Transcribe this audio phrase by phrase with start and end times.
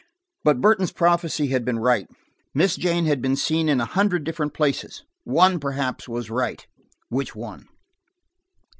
[0.43, 2.07] But Burton's prophecy had been right.
[2.55, 6.65] Miss Jane had been seen in a hundred different places: one perhaps was right;
[7.09, 7.67] which one